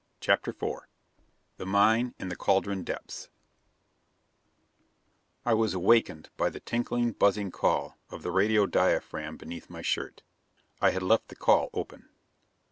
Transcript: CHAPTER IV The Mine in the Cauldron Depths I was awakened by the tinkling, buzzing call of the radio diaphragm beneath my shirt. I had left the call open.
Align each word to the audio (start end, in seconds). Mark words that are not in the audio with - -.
CHAPTER 0.19 0.49
IV 0.49 0.79
The 1.57 1.65
Mine 1.67 2.15
in 2.17 2.29
the 2.29 2.35
Cauldron 2.35 2.83
Depths 2.83 3.29
I 5.45 5.53
was 5.53 5.75
awakened 5.75 6.31
by 6.37 6.49
the 6.49 6.59
tinkling, 6.59 7.11
buzzing 7.11 7.51
call 7.51 7.99
of 8.09 8.23
the 8.23 8.31
radio 8.31 8.65
diaphragm 8.65 9.37
beneath 9.37 9.69
my 9.69 9.83
shirt. 9.83 10.23
I 10.81 10.89
had 10.89 11.03
left 11.03 11.27
the 11.27 11.35
call 11.35 11.69
open. 11.71 12.09